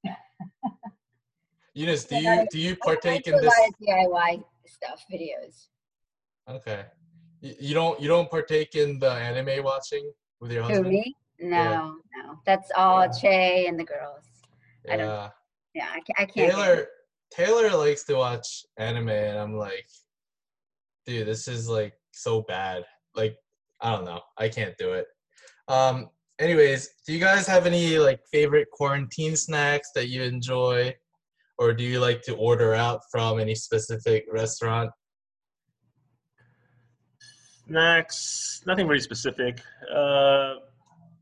Yeah. 0.04 0.14
Eunice, 1.74 2.04
do 2.04 2.16
you 2.16 2.46
do 2.52 2.58
you 2.60 2.70
I- 2.70 2.74
I 2.74 2.86
partake 2.94 3.24
do 3.24 3.32
in 3.32 3.38
a 3.38 3.40
this? 3.40 3.48
lot 3.58 3.68
of 3.68 3.74
DIY 3.82 4.44
stuff 4.66 5.04
videos. 5.12 5.66
Okay. 6.48 6.84
You, 7.40 7.54
you 7.60 7.74
don't 7.74 8.00
you 8.00 8.06
don't 8.06 8.30
partake 8.30 8.76
in 8.76 9.00
the 9.00 9.10
anime 9.10 9.64
watching 9.64 10.12
with 10.40 10.52
your 10.52 10.62
Who 10.62 10.68
husband? 10.68 10.88
me? 10.90 11.16
No, 11.40 11.96
no. 12.16 12.38
That's 12.46 12.70
all 12.76 13.00
Yeah. 13.02 13.10
Che 13.20 13.66
and 13.66 13.76
the 13.78 13.84
girls. 13.84 14.22
I 14.88 14.96
don't- 14.96 15.06
Yeah. 15.08 15.30
Yeah, 15.74 15.88
I, 15.92 16.00
I 16.22 16.24
can't. 16.26 16.52
Taylor. 16.52 16.86
Taylor 17.32 17.76
likes 17.76 18.04
to 18.04 18.14
watch 18.14 18.64
anime 18.78 19.08
and 19.10 19.36
I'm 19.38 19.56
like, 19.56 19.88
dude, 21.06 21.26
this 21.26 21.46
is 21.48 21.68
like 21.68 21.94
so 22.12 22.42
bad. 22.42 22.84
Like, 23.14 23.36
I 23.80 23.94
don't 23.94 24.04
know. 24.04 24.20
I 24.36 24.48
can't 24.48 24.76
do 24.78 24.92
it. 24.92 25.06
Um 25.68 26.08
anyways, 26.38 26.90
do 27.06 27.12
you 27.12 27.18
guys 27.18 27.46
have 27.46 27.66
any 27.66 27.98
like 27.98 28.20
favorite 28.32 28.68
quarantine 28.72 29.36
snacks 29.36 29.90
that 29.94 30.08
you 30.08 30.22
enjoy? 30.22 30.94
Or 31.58 31.72
do 31.72 31.82
you 31.82 31.98
like 31.98 32.22
to 32.22 32.36
order 32.36 32.72
out 32.74 33.00
from 33.10 33.40
any 33.40 33.54
specific 33.54 34.26
restaurant? 34.32 34.90
Snacks, 37.66 38.62
nothing 38.64 38.86
really 38.86 39.00
specific. 39.00 39.60
Uh, 39.92 40.54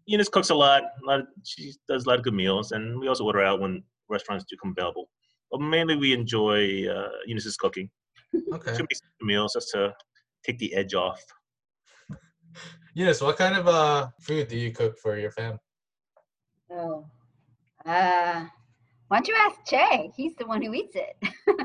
Eunice 0.05 0.29
cooks 0.29 0.51
a 0.51 0.55
lot. 0.55 0.83
A 0.83 1.07
lot 1.07 1.21
of, 1.21 1.27
she 1.43 1.73
does 1.89 2.05
a 2.05 2.09
lot 2.09 2.19
of 2.19 2.25
good 2.25 2.35
meals, 2.35 2.73
and 2.73 3.01
we 3.01 3.09
also 3.09 3.25
order 3.25 3.43
out 3.43 3.61
when 3.61 3.83
restaurants 4.11 4.45
do 4.49 4.57
come 4.63 4.75
available. 4.77 5.09
But 5.51 5.61
mainly, 5.61 5.97
we 5.97 6.13
enjoy 6.13 6.87
uh, 6.87 7.09
Eunice's 7.27 7.57
cooking. 7.57 7.91
Okay. 8.53 8.77
She 8.77 8.83
makes 8.83 9.01
meals 9.23 9.55
just 9.55 9.71
to 9.73 9.95
take 10.45 10.59
the 10.59 10.73
edge 10.75 10.95
off. 10.95 11.25
Eunice, 12.97 13.21
what 13.21 13.37
kind 13.37 13.55
of 13.55 13.69
uh 13.69 14.09
food 14.19 14.49
do 14.49 14.57
you 14.57 14.73
cook 14.73 14.99
for 14.99 15.19
your 15.19 15.31
fam? 15.31 15.61
Oh. 16.71 17.05
Uh, 17.85 18.47
why 19.09 19.19
don't 19.19 19.29
you 19.29 19.37
ask 19.39 19.63
Che? 19.67 20.11
He's 20.17 20.35
the 20.37 20.47
one 20.47 20.63
who 20.63 20.73
eats 20.73 20.97
it. 20.97 21.15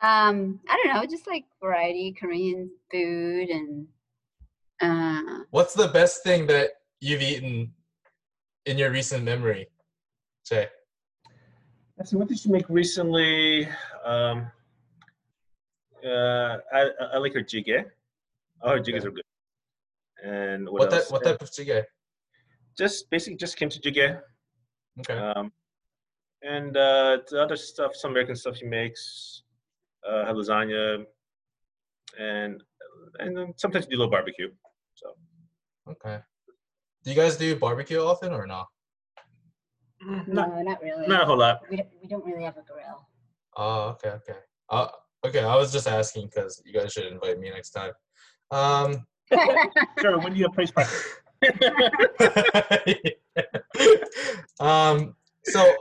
um, 0.00 0.58
I 0.66 0.80
don't 0.82 0.94
know, 0.94 1.04
just 1.04 1.26
like 1.26 1.44
variety 1.60 2.12
Korean 2.18 2.70
food 2.90 3.50
and 3.50 3.86
uh, 4.80 5.44
What's 5.50 5.74
the 5.74 5.88
best 5.88 6.22
thing 6.24 6.46
that 6.46 6.70
you've 7.02 7.20
eaten 7.20 7.74
in 8.64 8.78
your 8.78 8.90
recent 8.90 9.24
memory? 9.24 9.68
Say. 10.44 10.68
Let's 11.98 12.14
what 12.14 12.28
did 12.28 12.42
you 12.46 12.50
make 12.50 12.68
recently? 12.70 13.68
Um, 14.06 14.50
uh, 16.02 16.56
I, 16.72 16.80
I- 16.98 17.10
I 17.12 17.18
like 17.18 17.34
her 17.34 17.42
jjigae. 17.42 17.84
Oh, 18.62 18.70
her 18.70 18.78
jjigaes 18.80 19.00
Okay. 19.00 19.06
are 19.08 19.10
good. 19.10 19.24
And 20.24 20.68
what, 20.68 20.80
What 20.80 20.90
type 20.90 21.10
what 21.10 21.24
type 21.24 21.42
of 21.42 21.50
jjigae? 21.50 21.84
Just 22.78 23.10
basically 23.10 23.36
just 23.36 23.56
kimchi 23.56 23.80
jjigae. 23.80 24.20
Okay. 25.00 25.18
Um, 25.18 25.52
and 26.42 26.76
uh, 26.76 27.18
the 27.30 27.42
other 27.42 27.56
stuff, 27.56 27.94
some 27.94 28.12
American 28.12 28.36
stuff 28.36 28.56
he 28.56 28.66
makes, 28.66 29.42
uh, 30.08 30.26
her 30.26 30.34
lasagna, 30.34 31.04
and 32.18 32.62
and 33.18 33.36
then 33.36 33.54
sometimes 33.56 33.86
we 33.86 33.90
do 33.90 33.96
a 33.96 33.98
little 33.98 34.10
barbecue. 34.10 34.48
So 34.94 35.14
Okay. 35.90 36.18
Do 37.04 37.10
you 37.10 37.16
guys 37.16 37.36
do 37.36 37.56
barbecue 37.56 38.00
often 38.00 38.32
or 38.32 38.46
not? 38.46 38.68
mm, 40.04 40.28
not 40.28 40.50
no, 40.50 40.62
not 40.62 40.82
really. 40.82 41.06
not 41.08 41.22
a 41.22 41.26
whole 41.26 41.38
lot. 41.38 41.60
We 41.68 41.76
don't, 41.76 41.88
we 42.00 42.08
don't 42.08 42.24
really 42.24 42.44
have 42.44 42.56
a 42.56 42.62
grill. 42.62 43.08
Oh, 43.56 43.90
okay, 43.90 44.10
okay. 44.10 44.38
Uh, 44.70 44.88
okay, 45.26 45.42
I 45.42 45.56
was 45.56 45.72
just 45.72 45.88
asking 45.88 46.26
because 46.26 46.62
you 46.64 46.72
guys 46.72 46.92
should 46.92 47.06
invite 47.06 47.38
me 47.38 47.50
next 47.50 47.70
time. 47.70 47.92
Um, 48.50 49.04
Sure, 50.00 50.18
when 50.18 50.32
do 50.32 50.38
you 50.38 50.46
have 50.46 50.54
place 50.54 50.70
party? 50.70 50.90
um, 54.60 55.14
so 55.44 55.74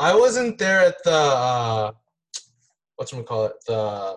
I 0.00 0.14
wasn't 0.14 0.58
there 0.58 0.80
at 0.80 1.02
the 1.04 1.12
uh, 1.12 1.92
we 2.98 3.22
call 3.22 3.46
it 3.46 3.54
the 3.66 4.16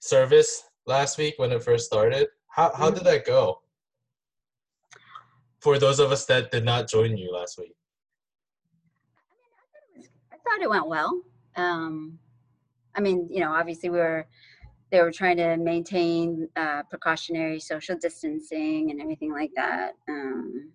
service 0.00 0.64
last 0.86 1.18
week 1.18 1.34
when 1.36 1.52
it 1.52 1.62
first 1.62 1.86
started. 1.86 2.28
How 2.48 2.72
how 2.74 2.90
did 2.90 3.04
that 3.04 3.26
go? 3.26 3.60
For 5.60 5.78
those 5.78 6.00
of 6.00 6.10
us 6.10 6.24
that 6.26 6.50
did 6.50 6.64
not 6.64 6.88
join 6.88 7.16
you 7.16 7.32
last 7.32 7.58
week. 7.58 7.74
I 10.32 10.36
thought 10.36 10.62
it 10.62 10.70
went 10.70 10.88
well. 10.88 11.22
Um, 11.56 12.18
I 12.94 13.00
mean, 13.00 13.28
you 13.30 13.40
know, 13.40 13.52
obviously 13.52 13.90
we 13.90 13.98
were 13.98 14.26
they 14.92 15.00
were 15.00 15.10
trying 15.10 15.38
to 15.38 15.56
maintain 15.56 16.48
uh, 16.54 16.82
precautionary 16.90 17.58
social 17.58 17.96
distancing 17.96 18.90
and 18.90 19.00
everything 19.00 19.32
like 19.32 19.50
that. 19.56 19.92
Um, 20.06 20.72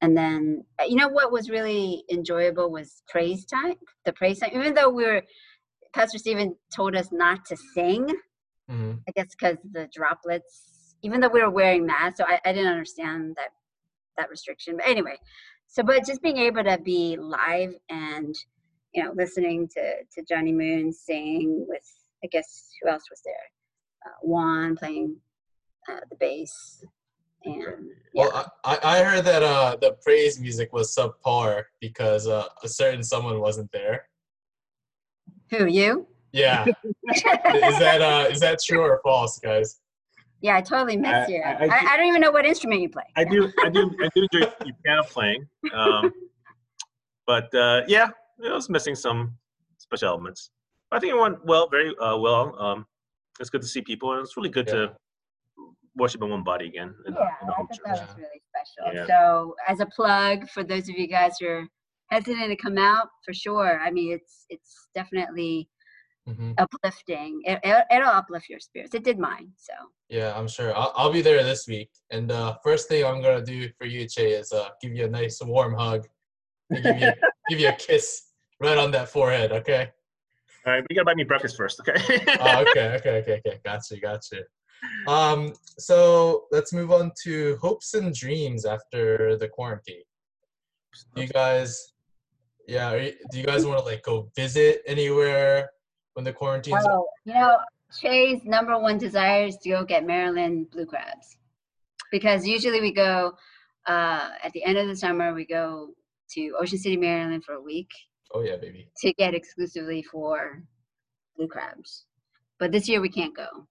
and 0.00 0.16
then, 0.16 0.64
uh, 0.80 0.84
you 0.84 0.96
know, 0.96 1.08
what 1.08 1.30
was 1.30 1.48
really 1.48 2.04
enjoyable 2.10 2.70
was 2.70 3.02
praise 3.08 3.46
time. 3.46 3.76
The 4.04 4.12
praise 4.12 4.40
time, 4.40 4.50
even 4.52 4.74
though 4.74 4.90
we 4.90 5.04
were, 5.04 5.22
Pastor 5.94 6.18
Stephen 6.18 6.56
told 6.74 6.96
us 6.96 7.10
not 7.12 7.44
to 7.46 7.56
sing. 7.56 8.08
hmm 8.68 8.94
I 9.08 9.12
guess 9.14 9.28
because 9.38 9.58
the 9.72 9.88
droplets, 9.94 10.96
even 11.02 11.20
though 11.20 11.28
we 11.28 11.40
were 11.40 11.50
wearing 11.50 11.86
masks, 11.86 12.18
so 12.18 12.24
I, 12.26 12.40
I 12.44 12.52
didn't 12.52 12.72
understand 12.72 13.36
that 13.36 13.50
that 14.16 14.30
restriction. 14.30 14.76
But 14.76 14.88
anyway, 14.88 15.18
so 15.68 15.82
but 15.82 16.06
just 16.06 16.22
being 16.22 16.38
able 16.38 16.64
to 16.64 16.78
be 16.78 17.16
live 17.16 17.74
and 17.90 18.34
you 18.92 19.04
know 19.04 19.12
listening 19.14 19.68
to 19.68 19.96
to 20.14 20.24
Johnny 20.26 20.52
Moon 20.52 20.92
sing 20.92 21.64
with 21.68 21.84
I 22.24 22.26
guess 22.28 22.70
who 22.82 22.88
else 22.88 23.04
was 23.10 23.20
there? 23.24 23.34
Uh, 24.06 24.14
Juan 24.22 24.76
playing 24.76 25.16
uh, 25.90 26.00
the 26.10 26.16
bass, 26.16 26.84
and 27.44 27.62
yeah, 28.14 28.24
Well, 28.24 28.50
I, 28.64 28.74
I 28.82 28.98
I 29.00 29.02
heard 29.04 29.24
that 29.26 29.42
uh 29.42 29.76
the 29.80 29.92
praise 30.02 30.40
music 30.40 30.72
was 30.72 30.94
subpar 30.94 31.64
because 31.80 32.26
uh, 32.26 32.46
a 32.62 32.68
certain 32.68 33.02
someone 33.02 33.40
wasn't 33.40 33.70
there. 33.72 34.08
who 35.50 35.66
you? 35.66 36.06
Yeah, 36.32 36.64
is 37.12 37.78
that 37.78 38.00
uh 38.00 38.26
is 38.30 38.40
that 38.40 38.58
true 38.64 38.80
or 38.80 39.00
false, 39.04 39.38
guys? 39.38 39.80
yeah, 40.40 40.56
I 40.56 40.62
totally 40.62 40.96
missed 40.96 41.28
I- 41.28 41.32
you. 41.32 41.42
I- 41.42 41.50
I, 41.52 41.54
I 41.64 41.66
do- 41.80 41.86
I, 41.88 41.96
don't 41.96 42.06
even 42.06 42.20
know 42.22 42.30
what 42.32 42.44
instrument 42.46 42.80
you 42.80 42.88
play. 42.88 43.04
I 43.16 43.24
do, 43.24 43.50
I 43.64 43.68
do, 43.70 43.90
I 44.02 44.08
do 44.14 44.26
enjoy 44.32 44.50
your 44.64 44.74
piano 44.84 45.02
playing. 45.04 45.46
Um, 45.72 46.12
but 47.26 47.54
uh, 47.54 47.82
yeah, 47.86 48.08
it 48.42 48.50
was 48.52 48.68
missing 48.68 48.94
some 48.94 49.36
special 49.78 50.08
elements. 50.08 50.50
I 50.94 51.00
think 51.00 51.12
it 51.12 51.18
went 51.18 51.44
well, 51.44 51.68
very 51.68 51.92
uh, 51.98 52.16
well. 52.16 52.56
Um, 52.60 52.86
it's 53.40 53.50
good 53.50 53.62
to 53.62 53.66
see 53.68 53.82
people, 53.82 54.12
and 54.12 54.20
it's 54.20 54.36
really 54.36 54.48
good 54.48 54.68
Yeah. 54.68 54.74
to 54.74 54.92
worship 55.96 56.22
in 56.22 56.30
one 56.30 56.44
body 56.44 56.66
again. 56.68 56.94
In, 57.06 57.14
yeah, 57.14 57.20
in 57.42 57.48
I 57.48 57.52
home 57.52 57.66
thought 57.66 57.76
church. 57.76 57.84
that 57.86 58.00
was 58.00 58.16
really 58.16 58.40
special. 58.50 58.94
Yeah. 58.94 59.06
So, 59.06 59.54
as 59.68 59.80
a 59.80 59.86
plug 59.86 60.48
for 60.50 60.62
those 60.62 60.88
of 60.88 60.96
you 60.96 61.08
guys 61.08 61.32
who 61.40 61.48
are 61.48 61.68
hesitant 62.10 62.48
to 62.50 62.56
come 62.56 62.78
out, 62.78 63.08
for 63.24 63.34
sure. 63.34 63.80
I 63.80 63.90
mean, 63.90 64.12
it's 64.12 64.46
it's 64.50 64.88
definitely 64.94 65.68
hmm 66.26 66.52
uplifting. 66.58 67.42
It, 67.44 67.58
it, 67.64 67.84
it'll 67.90 68.08
uplift 68.08 68.48
your 68.48 68.60
spirits. 68.60 68.94
It 68.94 69.02
did 69.02 69.18
mine. 69.18 69.50
So, 69.56 69.72
Yeah, 70.08 70.32
I'm 70.38 70.46
sure. 70.46 70.74
I'll, 70.76 70.92
I'll 70.96 71.12
be 71.12 71.22
there 71.22 71.42
this 71.42 71.66
week. 71.66 71.90
And 72.10 72.30
uh, 72.30 72.56
first 72.62 72.88
thing 72.88 73.04
I'm 73.04 73.20
gonna 73.20 73.44
do 73.44 73.68
for 73.78 73.84
you, 73.86 74.06
Che, 74.08 74.30
is 74.30 74.52
uh, 74.52 74.68
give 74.80 74.92
you 74.94 75.04
a 75.06 75.10
nice 75.10 75.40
warm 75.42 75.74
hug, 75.74 76.06
and 76.70 76.82
give 76.84 76.98
you 77.00 77.12
give 77.48 77.58
you 77.58 77.68
a 77.70 77.72
kiss 77.72 78.30
right 78.60 78.78
on 78.78 78.92
that 78.92 79.08
forehead. 79.08 79.50
Okay. 79.50 79.90
All 80.66 80.72
right, 80.72 80.80
but 80.80 80.86
you 80.90 80.96
gotta 80.96 81.04
buy 81.04 81.14
me 81.14 81.24
breakfast 81.24 81.56
first, 81.56 81.80
okay? 81.80 81.92
oh, 82.40 82.62
okay, 82.62 82.96
okay, 82.96 83.18
okay, 83.18 83.42
okay. 83.46 83.60
Got 83.64 83.82
you, 83.90 84.00
got 84.00 84.20
you. 84.32 84.42
Um, 85.06 85.52
so 85.78 86.44
let's 86.52 86.72
move 86.72 86.90
on 86.90 87.12
to 87.24 87.58
hopes 87.60 87.92
and 87.94 88.14
dreams 88.14 88.64
after 88.64 89.36
the 89.36 89.48
quarantine. 89.48 90.02
Do 91.14 91.22
you 91.22 91.28
guys, 91.28 91.92
yeah, 92.66 92.92
are 92.92 92.98
you, 92.98 93.12
do 93.30 93.38
you 93.38 93.44
guys 93.44 93.66
want 93.66 93.78
to 93.78 93.84
like 93.84 94.02
go 94.04 94.30
visit 94.36 94.80
anywhere 94.86 95.68
when 96.14 96.24
the 96.24 96.32
quarantine's? 96.32 96.86
oh, 96.88 97.06
you 97.24 97.34
know, 97.34 97.58
Che's 98.00 98.44
number 98.44 98.78
one 98.78 98.96
desire 98.96 99.44
is 99.46 99.58
to 99.58 99.68
go 99.68 99.84
get 99.84 100.06
Maryland 100.06 100.70
blue 100.70 100.86
crabs, 100.86 101.36
because 102.10 102.46
usually 102.46 102.80
we 102.80 102.92
go 102.92 103.34
uh, 103.86 104.30
at 104.42 104.52
the 104.52 104.64
end 104.64 104.78
of 104.78 104.88
the 104.88 104.96
summer. 104.96 105.34
We 105.34 105.44
go 105.44 105.90
to 106.30 106.56
Ocean 106.58 106.78
City, 106.78 106.96
Maryland, 106.96 107.44
for 107.44 107.54
a 107.54 107.60
week. 107.60 107.90
Oh 108.34 108.42
yeah, 108.42 108.56
baby. 108.56 108.88
to 108.98 109.12
get 109.14 109.32
exclusively 109.34 110.02
for 110.02 110.62
blue 111.36 111.46
crabs. 111.48 112.06
But 112.58 112.72
this 112.72 112.88
year 112.88 113.00
we 113.00 113.08
can't 113.08 113.34
go. 113.36 113.66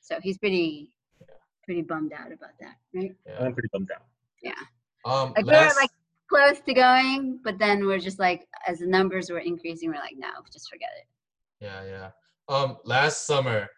So 0.00 0.18
he's 0.22 0.38
pretty 0.38 0.90
pretty 1.64 1.82
bummed 1.82 2.12
out 2.12 2.26
about 2.32 2.50
that, 2.60 2.74
right? 2.94 3.14
Yeah. 3.26 3.38
I'm 3.40 3.52
pretty 3.54 3.68
bummed 3.72 3.90
out. 3.94 4.02
Yeah. 4.42 4.52
Um, 5.04 5.32
Like 5.36 5.46
last, 5.46 5.76
we're 5.76 5.82
like 5.82 5.90
close 6.28 6.60
to 6.66 6.74
going, 6.74 7.38
but 7.44 7.58
then 7.58 7.86
we're 7.86 8.00
just 8.00 8.18
like 8.18 8.46
as 8.66 8.80
the 8.80 8.86
numbers 8.86 9.30
were 9.30 9.38
increasing, 9.38 9.88
we're 9.90 9.94
like, 9.96 10.16
no, 10.16 10.30
just 10.52 10.68
forget 10.68 10.90
it. 10.98 11.06
Yeah, 11.60 11.84
yeah. 11.84 12.10
Um, 12.48 12.78
last 12.84 13.24
summer, 13.26 13.68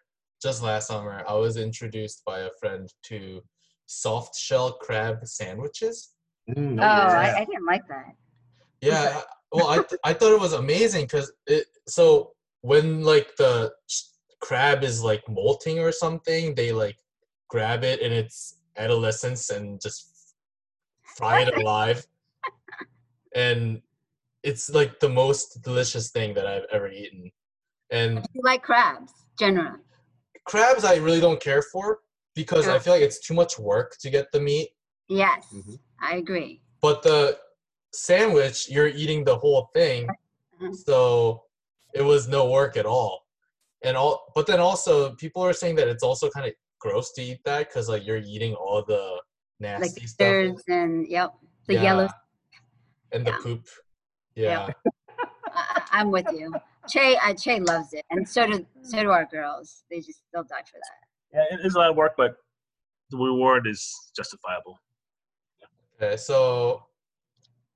just 0.41 0.63
last 0.63 0.87
summer, 0.87 1.23
I 1.27 1.33
was 1.35 1.57
introduced 1.57 2.23
by 2.25 2.39
a 2.39 2.49
friend 2.59 2.91
to 3.03 3.41
soft 3.85 4.35
shell 4.35 4.73
crab 4.81 5.25
sandwiches. 5.27 6.13
Mm, 6.49 6.79
Oh, 6.81 6.83
I, 6.83 7.35
I 7.41 7.45
didn't 7.45 7.65
like 7.67 7.87
that. 7.89 8.13
Yeah, 8.81 9.21
I- 9.21 9.23
well, 9.51 9.67
I 9.67 9.77
th- 9.77 9.99
I 10.03 10.13
thought 10.13 10.33
it 10.33 10.39
was 10.39 10.53
amazing 10.53 11.05
because 11.05 11.31
it. 11.47 11.67
So 11.87 12.33
when 12.61 13.03
like 13.03 13.35
the 13.37 13.71
crab 14.41 14.83
is 14.83 15.03
like 15.03 15.23
molting 15.29 15.79
or 15.79 15.91
something, 15.91 16.55
they 16.55 16.71
like 16.71 16.97
grab 17.49 17.83
it 17.83 17.99
in 18.01 18.11
its 18.11 18.59
adolescence 18.77 19.49
and 19.49 19.79
just 19.81 20.35
fry 21.03 21.39
it 21.41 21.53
alive. 21.57 22.05
and 23.35 23.81
it's 24.43 24.69
like 24.69 24.99
the 24.99 25.09
most 25.09 25.61
delicious 25.63 26.11
thing 26.11 26.33
that 26.35 26.45
I've 26.45 26.65
ever 26.71 26.87
eaten. 26.89 27.31
And 27.91 28.25
You 28.33 28.41
like 28.43 28.61
crabs, 28.63 29.11
generally. 29.39 29.79
crabs 30.45 30.83
I 30.85 30.95
really 30.97 31.19
don't 31.19 31.41
care 31.41 31.61
for 31.63 31.99
because 32.35 32.67
I 32.67 32.77
feel 32.79 32.93
like 32.93 33.01
it's 33.01 33.19
too 33.19 33.33
much 33.33 33.57
work 33.57 33.95
to 34.01 34.09
get 34.09 34.31
the 34.31 34.39
meat. 34.39 34.69
Yes, 35.09 35.47
Mhm. 35.53 35.79
I 35.99 36.17
agree. 36.17 36.61
But 36.81 37.01
the 37.01 37.39
sandwich, 37.95 38.69
you're 38.69 38.87
eating 38.87 39.23
the 39.23 39.37
whole 39.37 39.69
thing, 39.73 40.07
Mhm. 40.61 40.75
so 40.75 41.43
it 41.93 42.01
was 42.01 42.27
no 42.27 42.49
work 42.49 42.77
at 42.77 42.85
all. 42.85 43.25
And 43.83 43.95
all, 43.97 44.31
but 44.35 44.47
then 44.47 44.59
also 44.59 45.15
people 45.15 45.41
are 45.43 45.53
saying 45.53 45.75
that 45.75 45.87
it's 45.87 46.03
also 46.03 46.29
kind 46.29 46.47
of 46.47 46.53
gross 46.79 47.11
to 47.13 47.21
eat 47.21 47.41
that 47.45 47.67
because 47.69 47.87
like 47.89 48.05
you're 48.05 48.17
eating 48.25 48.53
all 48.55 48.83
the 48.83 48.99
Like 48.99 49.21
nasty 49.59 50.01
stuff 50.07 50.07
stirs 50.27 50.63
and 50.67 51.07
yep, 51.07 51.33
the 51.67 51.75
yellow. 51.75 52.03
Yeah. 52.03 52.59
and 53.13 53.25
the 53.25 53.31
yeah. 53.31 53.39
poop. 53.43 53.67
Yeah. 54.35 54.67
Yeah, 54.67 54.73
I, 55.53 55.63
I- 55.75 55.87
I'm 55.99 56.11
with 56.11 56.25
you. 56.33 56.53
Che, 56.89 57.15
uh, 57.17 57.33
che 57.33 57.59
loves 57.59 57.93
it, 57.93 58.05
and 58.11 58.27
so 58.27 58.45
do 58.45 58.65
so 58.83 59.01
do 59.01 59.09
our 59.09 59.25
girls. 59.25 59.83
They 59.89 60.01
just 60.01 60.21
they'll 60.33 60.43
die 60.43 60.63
for 60.71 60.77
that. 60.85 60.99
Yeah, 61.33 61.57
it 61.57 61.65
is 61.65 61.73
a 61.75 61.79
lot 61.79 61.89
of 61.89 61.95
work, 61.95 62.13
but 62.17 62.35
the 63.09 63.17
reward 63.17 63.65
is 63.67 64.11
justifiable. 64.15 64.77
Okay, 65.95 66.15
so 66.17 66.83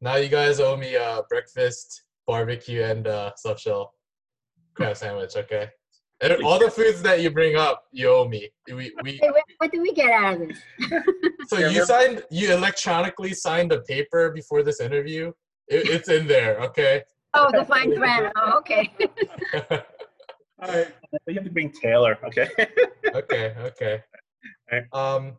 now 0.01 0.15
you 0.15 0.29
guys 0.29 0.59
owe 0.59 0.77
me 0.77 0.95
a 0.95 1.21
breakfast, 1.29 2.03
barbecue, 2.27 2.83
and 2.83 3.07
uh, 3.07 3.31
soft 3.35 3.61
shell 3.61 3.93
crab 4.75 4.95
sandwich. 4.95 5.35
Okay, 5.35 5.69
and 6.21 6.43
all 6.43 6.59
the 6.59 6.69
foods 6.69 7.01
that 7.01 7.21
you 7.21 7.29
bring 7.29 7.55
up, 7.55 7.83
you 7.91 8.09
owe 8.09 8.27
me. 8.27 8.49
We 8.67 8.93
we 9.03 9.19
Hey, 9.21 9.29
what, 9.29 9.43
what 9.57 9.71
did 9.71 9.81
we 9.81 9.93
get 9.93 10.11
out 10.11 10.41
of 10.41 10.47
this? 10.47 10.59
So 11.47 11.57
Yeah, 11.57 11.69
you 11.69 11.85
signed, 11.85 12.23
you 12.29 12.53
electronically 12.53 13.33
signed 13.33 13.71
a 13.71 13.81
paper 13.81 14.29
before 14.29 14.61
this 14.61 14.79
interview. 14.79 15.31
It, 15.67 15.89
it's 15.89 16.07
in 16.07 16.27
there, 16.27 16.59
okay. 16.61 17.03
Oh, 17.33 17.49
the 17.51 17.65
fine 17.65 17.95
print. 17.95 18.31
Oh, 18.35 18.57
okay. 18.59 18.91
All 20.61 20.67
right, 20.67 20.87
but 21.11 21.21
you 21.25 21.35
have 21.35 21.45
to 21.45 21.49
bring 21.49 21.71
Taylor, 21.71 22.19
okay? 22.23 22.49
okay, 23.15 23.55
okay. 23.59 24.03
Alright. 24.71 24.87
Um, 24.93 25.37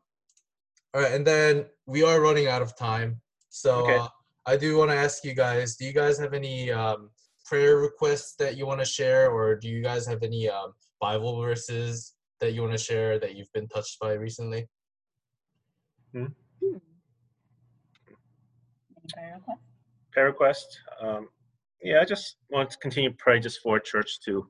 all 0.95 1.03
right, 1.03 1.13
and 1.13 1.25
then 1.25 1.67
we 1.87 2.03
are 2.03 2.21
running 2.21 2.49
out 2.49 2.63
of 2.63 2.77
time, 2.77 3.21
so 3.51 3.77
Okay. 3.83 3.97
uh, 3.99 4.09
I 4.47 4.57
do 4.57 4.77
want 4.77 4.91
to 4.91 4.97
ask 4.97 5.25
you 5.25 5.35
guys: 5.35 5.77
Do 5.77 5.85
you 5.85 5.93
guys 5.93 6.19
have 6.19 6.35
any 6.35 6.71
um, 6.71 7.11
prayer 7.45 7.77
requests 7.77 8.35
that 8.39 8.57
you 8.57 8.67
want 8.67 8.81
to 8.81 8.87
share, 8.87 9.31
or 9.31 9.57
do 9.57 9.69
you 9.69 9.83
guys 9.83 10.07
have 10.07 10.23
any 10.23 10.49
um, 10.49 10.73
Bible 11.01 11.41
verses 11.41 12.15
that 12.41 12.53
you 12.55 12.63
want 12.63 12.73
to 12.73 12.79
share 12.79 13.19
that 13.19 13.37
you've 13.37 13.53
been 13.53 13.69
touched 13.69 13.99
by 14.01 14.13
recently? 14.13 14.67
prayer 20.13 20.27
request. 20.27 20.79
Um, 21.01 21.29
yeah, 21.83 22.01
I 22.01 22.05
just 22.05 22.37
want 22.51 22.71
to 22.71 22.79
continue 22.79 23.11
to 23.11 23.17
pray 23.17 23.41
just 23.41 23.61
for 23.61 23.79
church 23.79 24.21
to 24.27 24.47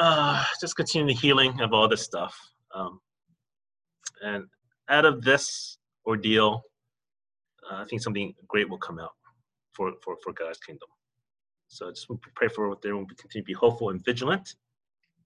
uh, 0.00 0.44
just 0.60 0.76
continue 0.76 1.14
the 1.14 1.20
healing 1.20 1.60
of 1.60 1.72
all 1.72 1.88
this 1.88 2.02
stuff. 2.02 2.36
Um, 2.74 3.00
and 4.22 4.44
out 4.88 5.04
of 5.04 5.22
this 5.22 5.78
ordeal, 6.06 6.62
uh, 7.70 7.76
I 7.76 7.84
think 7.84 8.02
something 8.02 8.34
great 8.48 8.68
will 8.68 8.78
come 8.78 8.98
out 8.98 9.12
for, 9.72 9.92
for, 10.02 10.16
for 10.22 10.32
God's 10.32 10.58
kingdom. 10.58 10.88
So 11.68 11.90
just 11.90 12.08
pray 12.34 12.48
for 12.48 12.68
what 12.68 12.82
they 12.82 12.92
will 12.92 13.06
continue 13.06 13.42
to 13.42 13.46
be 13.46 13.52
hopeful 13.52 13.90
and 13.90 14.04
vigilant. 14.04 14.54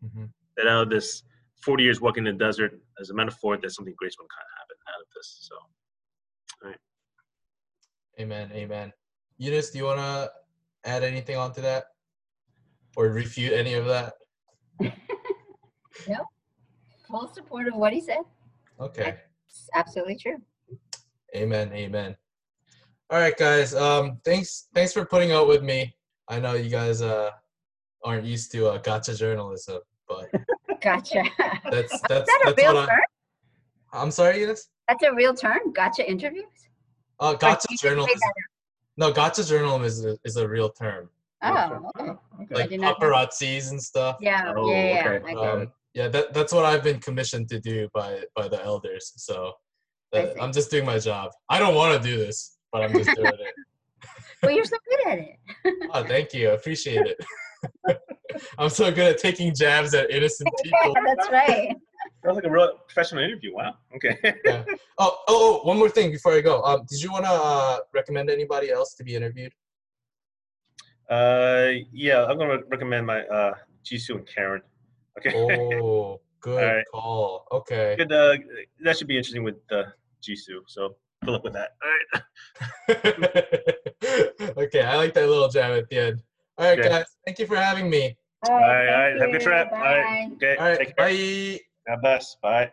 Mm-hmm. 0.04 0.24
That 0.56 0.66
out 0.66 0.84
of 0.84 0.90
this 0.90 1.22
40 1.62 1.82
years 1.82 2.00
walking 2.00 2.26
in 2.26 2.38
the 2.38 2.44
desert, 2.44 2.78
as 3.00 3.10
a 3.10 3.14
metaphor, 3.14 3.56
that 3.56 3.70
something 3.70 3.94
great's 3.96 4.16
going 4.16 4.28
to 4.28 4.34
kind 4.34 4.46
of 4.46 4.58
happen 4.58 4.76
out 4.94 5.00
of 5.00 5.06
this. 5.14 5.38
So 5.40 5.56
Amen. 8.20 8.50
Amen. 8.52 8.92
Eunice, 9.36 9.70
do 9.70 9.78
you 9.78 9.84
want 9.84 10.00
to 10.00 10.30
add 10.84 11.04
anything 11.04 11.36
onto 11.36 11.60
that, 11.62 11.84
or 12.96 13.06
refute 13.08 13.52
any 13.52 13.74
of 13.74 13.86
that? 13.86 14.14
No. 16.08 16.24
Full 17.08 17.28
support 17.34 17.66
of 17.66 17.74
what 17.74 17.92
he 17.92 18.00
said. 18.00 18.22
Okay. 18.78 19.16
It's 19.48 19.68
absolutely 19.74 20.16
true. 20.16 20.36
Amen. 21.34 21.72
Amen. 21.72 22.16
All 23.10 23.18
right, 23.18 23.36
guys. 23.36 23.74
Um, 23.74 24.18
thanks. 24.24 24.68
Thanks 24.74 24.92
for 24.92 25.04
putting 25.04 25.32
out 25.32 25.48
with 25.48 25.62
me. 25.62 25.94
I 26.28 26.38
know 26.40 26.54
you 26.54 26.68
guys 26.70 27.00
uh 27.00 27.30
aren't 28.04 28.24
used 28.24 28.52
to 28.52 28.68
uh, 28.68 28.78
gotcha 28.78 29.14
journalism, 29.14 29.78
but 30.06 30.30
Gotcha. 30.82 31.22
that's 31.70 32.00
that's 32.08 32.30
that 32.30 32.40
a 32.42 32.46
that's 32.46 32.62
real 32.62 32.74
what 32.74 32.88
I, 32.88 32.92
term? 32.94 33.00
I'm 33.92 34.10
sorry, 34.10 34.40
Eunice. 34.40 34.68
That's 34.88 35.02
a 35.04 35.14
real 35.14 35.34
term. 35.34 35.72
Gotcha 35.72 36.08
interviews. 36.08 36.44
Uh, 37.20 37.34
gotcha 37.34 37.66
you 37.70 37.76
just 37.76 37.84
made 37.84 37.90
journalism. 37.90 38.18
No, 38.96 39.12
gotcha 39.12 39.44
journalism 39.44 39.84
is 39.84 40.04
a, 40.04 40.18
is 40.24 40.36
a 40.36 40.46
real 40.48 40.68
term. 40.70 41.08
up? 41.42 41.82
Oh, 41.98 42.02
okay. 42.02 42.10
okay. 42.42 42.54
Like 42.54 42.70
did 42.70 42.80
paparazzis 42.80 43.70
and 43.70 43.82
stuff. 43.82 44.18
Yeah, 44.20 44.52
Oh, 44.56 44.70
yeah, 44.70 44.84
yeah. 44.94 45.08
okay. 45.08 45.24
I 45.26 45.34
get 45.34 45.42
it. 45.44 45.62
Um, 45.62 45.72
yeah, 45.94 46.08
that 46.08 46.34
that's 46.34 46.52
what 46.52 46.64
I've 46.64 46.84
been 46.84 47.00
commissioned 47.00 47.48
to 47.48 47.58
do 47.58 47.88
by 47.94 48.22
by 48.36 48.48
the 48.48 48.62
elders. 48.62 49.12
So 49.16 49.54
I 50.14 50.20
that. 50.22 50.42
I'm 50.42 50.52
just 50.52 50.70
doing 50.70 50.84
my 50.84 50.98
job. 50.98 51.32
I 51.48 51.58
don't 51.58 51.74
want 51.74 52.00
to 52.00 52.08
do 52.08 52.16
this, 52.18 52.57
but 52.72 52.82
I'm 52.82 52.92
just 52.92 53.14
doing 53.14 53.26
it. 53.26 53.54
Well, 54.40 54.52
you're 54.52 54.64
so 54.64 54.76
good 54.88 55.12
at 55.12 55.18
it. 55.18 55.36
Oh, 55.92 56.04
thank 56.04 56.32
you. 56.32 56.50
I 56.50 56.52
appreciate 56.52 57.04
it. 57.06 57.18
I'm 58.58 58.68
so 58.68 58.88
good 58.92 59.14
at 59.14 59.18
taking 59.18 59.52
jabs 59.52 59.94
at 59.94 60.12
innocent 60.12 60.48
people. 60.62 60.94
Yeah, 60.94 61.02
that's 61.04 61.28
right. 61.32 61.76
That 62.22 62.28
was 62.28 62.36
like 62.36 62.44
a 62.44 62.50
real 62.50 62.78
professional 62.86 63.24
interview. 63.24 63.52
Wow. 63.54 63.74
Okay. 63.96 64.16
Oh, 64.46 64.64
oh, 64.98 65.18
oh, 65.26 65.60
one 65.64 65.76
more 65.76 65.88
thing 65.88 66.12
before 66.12 66.34
I 66.34 66.40
go. 66.40 66.62
Um, 66.62 66.84
did 66.88 67.02
you 67.02 67.10
want 67.10 67.24
to 67.24 67.32
uh, 67.32 67.78
recommend 67.92 68.30
anybody 68.30 68.70
else 68.70 68.94
to 68.94 69.02
be 69.04 69.16
interviewed? 69.16 69.52
Uh, 71.10 71.70
yeah, 71.92 72.24
I'm 72.26 72.38
gonna 72.38 72.58
recommend 72.68 73.06
my 73.06 73.22
uh 73.22 73.54
Jisoo 73.84 74.16
and 74.16 74.26
Karen. 74.26 74.62
Okay. 75.18 75.32
Oh, 75.34 76.20
good 76.40 76.62
Alright. 76.62 76.84
call. 76.92 77.46
Okay. 77.50 77.96
Good. 77.96 78.12
Uh, 78.12 78.36
that 78.84 78.96
should 78.96 79.08
be 79.08 79.16
interesting 79.16 79.42
with 79.42 79.56
uh, 79.72 79.84
Jisoo. 80.22 80.60
So 80.66 80.96
good 81.24 81.32
luck 81.32 81.42
with 81.44 81.52
that. 81.54 81.70
All 81.82 81.90
right. 81.90 82.22
okay, 84.58 84.82
I 84.82 84.96
like 84.96 85.14
that 85.14 85.28
little 85.28 85.48
jab 85.48 85.72
at 85.78 85.88
the 85.88 85.96
end. 85.98 86.22
All 86.58 86.66
right, 86.66 86.78
Okay. 86.78 86.88
guys. 86.88 87.06
Thank 87.26 87.38
you 87.38 87.46
for 87.46 87.56
having 87.56 87.88
me. 87.90 88.16
All 88.48 88.54
All 88.54 88.60
right. 88.60 88.88
All 88.88 89.00
right. 89.00 89.18
thank 89.18 89.20
Have 89.20 89.28
a 89.28 89.32
good 89.32 89.42
you. 89.42 89.46
trip. 89.46 89.68
All 89.72 89.78
right. 89.78 90.04
Bye. 90.04 90.30
Okay. 90.36 90.56
All 90.56 90.64
right, 90.68 90.78
Take 90.78 90.96
care. 90.96 91.06
bye. 91.06 91.60
God 91.88 91.98
bless. 92.02 92.36
Bye. 92.42 92.72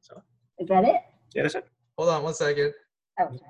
So 0.00 0.22
Is 0.58 0.68
that 0.68 0.84
it? 0.84 0.96
yeah, 1.34 1.42
that's 1.42 1.54
it. 1.56 1.66
Hold 1.98 2.10
on 2.10 2.22
one 2.22 2.34
second. 2.34 2.72
Oh, 3.20 3.24
sorry. 3.24 3.40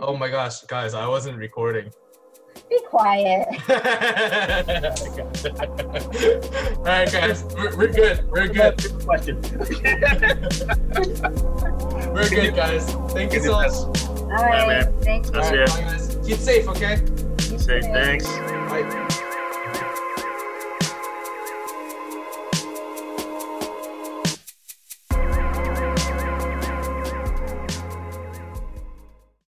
Oh 0.00 0.16
my 0.16 0.28
gosh, 0.28 0.62
guys, 0.62 0.94
I 0.94 1.06
wasn't 1.08 1.36
recording. 1.38 1.90
Be 2.68 2.78
quiet. 2.88 3.48
All 6.78 6.84
right, 6.84 7.10
guys, 7.12 7.44
we're, 7.54 7.76
we're 7.76 7.88
good. 7.88 8.30
We're 8.30 8.48
good. 8.48 8.76
Good 8.78 9.04
question. 9.04 9.40
We're 12.12 12.28
good, 12.28 12.54
guys. 12.54 12.92
Thank 13.12 13.32
you 13.32 13.40
so 13.40 13.52
much. 13.52 13.72
All 13.72 13.92
right. 14.28 14.68
man. 14.68 14.92
Thank 15.00 15.26
you. 15.26 15.32
I'll 15.34 15.42
All 15.42 15.50
see 15.50 15.56
right, 15.56 15.68
ya. 15.68 15.74
bye, 15.76 15.80
guys. 15.82 16.18
Keep 16.26 16.36
safe, 16.38 16.68
okay? 16.68 16.96
Say 17.58 17.80
thanks. 17.80 18.26
Bye. 18.26 19.08